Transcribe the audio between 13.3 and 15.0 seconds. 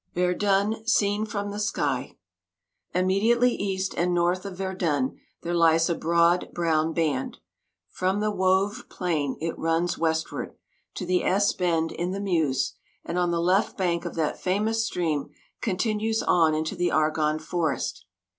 left bank of that famous